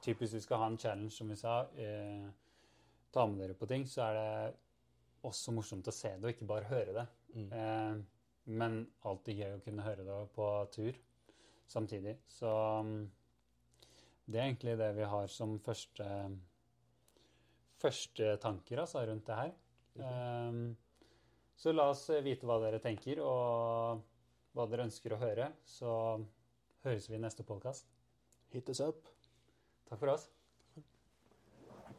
Typisk 0.00 0.32
vi 0.32 0.40
skal 0.40 0.62
ha 0.62 0.66
en 0.70 0.78
challenge, 0.80 1.10
som 1.12 1.28
vi 1.28 1.34
sa. 1.36 1.58
Eh, 1.76 2.28
ta 3.12 3.26
med 3.28 3.42
dere 3.42 3.52
på 3.52 3.66
ting, 3.68 3.82
så 3.84 4.06
er 4.06 4.14
det 4.16 4.54
også 5.28 5.52
morsomt 5.52 5.90
å 5.90 5.92
se 5.92 6.14
det, 6.14 6.22
og 6.24 6.30
ikke 6.32 6.48
bare 6.48 6.70
høre 6.70 6.94
det. 6.96 7.04
Mm. 7.34 7.50
Eh, 7.52 7.98
men 8.56 8.78
alltid 9.04 9.42
gøy 9.42 9.58
å 9.58 9.60
kunne 9.66 9.84
høre 9.84 10.06
det 10.06 10.16
på 10.32 10.46
tur 10.72 10.96
samtidig. 11.70 12.16
Så 12.30 12.50
mm, 12.84 13.00
det 14.26 14.38
er 14.40 14.46
egentlig 14.48 14.76
det 14.80 14.90
vi 14.98 15.08
har 15.14 15.30
som 15.32 15.56
første, 15.64 16.06
første 17.80 18.36
tanker 18.42 18.84
altså, 18.84 19.04
rundt 19.06 19.26
det 19.30 19.40
her. 19.40 19.54
Eh, 20.06 20.60
så 21.60 21.76
la 21.76 21.90
oss 21.92 22.06
vite 22.24 22.48
hva 22.48 22.56
dere 22.62 22.80
tenker, 22.80 23.20
og 23.20 24.00
hva 24.56 24.66
dere 24.70 24.88
ønsker 24.88 25.14
å 25.14 25.20
høre. 25.20 25.50
Så 25.68 25.92
høres 26.86 27.10
vi 27.10 27.18
i 27.18 27.22
neste 27.22 27.46
podkast. 27.46 27.90
Hit 28.54 28.72
us 28.72 28.82
up. 28.82 29.08
Takk 29.90 30.00
for 30.00 30.16
oss. 30.16 30.30